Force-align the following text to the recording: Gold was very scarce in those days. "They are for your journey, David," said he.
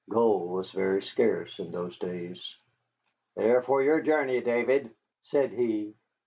Gold 0.09 0.49
was 0.49 0.71
very 0.71 1.03
scarce 1.03 1.59
in 1.59 1.71
those 1.71 1.95
days. 1.99 2.57
"They 3.35 3.51
are 3.51 3.61
for 3.61 3.83
your 3.83 4.01
journey, 4.01 4.41
David," 4.41 4.89
said 5.25 5.51
he. 5.51 5.93